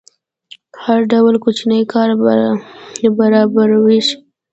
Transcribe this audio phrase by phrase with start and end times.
[0.83, 2.09] هر ډول کوچنی کار
[3.55, 4.15] برابرولی شي.